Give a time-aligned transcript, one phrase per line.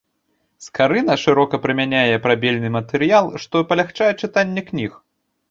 [0.67, 4.99] Скарына шырока прымяняе прабельны матэрыял, што палягчае чытанне кніг.